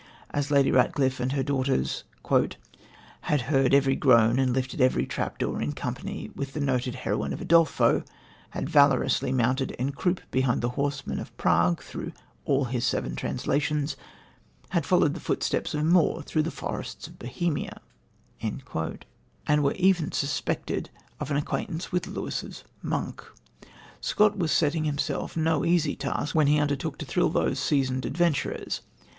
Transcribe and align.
As 0.31 0.49
Lady 0.49 0.71
Ratcliffe 0.71 1.19
and 1.19 1.33
her 1.33 1.43
daughters 1.43 2.05
"had 3.25 3.41
heard 3.41 3.71
every 3.71 3.95
groan 3.95 4.39
and 4.39 4.51
lifted 4.51 4.81
every 4.81 5.05
trapdoor 5.05 5.61
in 5.61 5.73
company 5.73 6.31
with 6.35 6.53
the 6.53 6.59
noted 6.59 6.95
heroine 7.05 7.33
of 7.33 7.39
Udolpho, 7.39 8.03
had 8.49 8.67
valorously 8.67 9.31
mounted 9.31 9.75
en 9.77 9.91
croupe 9.91 10.21
behind 10.31 10.61
the 10.63 10.69
horseman 10.69 11.19
of 11.19 11.37
Prague 11.37 11.83
through 11.83 12.13
all 12.45 12.65
his 12.65 12.83
seven 12.83 13.15
translators, 13.15 13.95
had 14.69 14.87
followed 14.87 15.13
the 15.13 15.19
footsteps 15.19 15.75
of 15.75 15.83
Moor 15.85 16.23
through 16.23 16.41
the 16.41 16.49
forests 16.49 17.05
of 17.05 17.19
Bohemia," 17.19 17.79
and 18.41 18.65
were 19.63 19.73
even 19.73 20.11
suspected 20.11 20.89
of 21.19 21.29
an 21.29 21.37
acquaintance 21.37 21.91
with 21.91 22.07
Lewis's 22.07 22.63
Monk, 22.81 23.23
Scott 23.99 24.35
was 24.35 24.51
setting 24.51 24.85
himself 24.85 25.37
no 25.37 25.63
easy 25.63 25.95
task 25.95 26.33
when 26.33 26.47
he 26.47 26.57
undertook 26.57 26.97
to 26.97 27.05
thrill 27.05 27.29
these 27.29 27.59
seasoned 27.59 28.03
adventurers. 28.07 28.81